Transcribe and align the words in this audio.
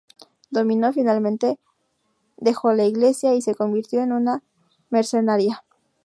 Dominó 0.49 0.91
finalmente 0.93 1.59
dejó 2.37 2.73
la 2.73 2.85
Iglesia 2.85 3.35
y 3.35 3.41
se 3.43 3.53
convirtió 3.53 4.01
en 4.01 4.13
una 4.13 4.41
mercenaria. 4.89 5.63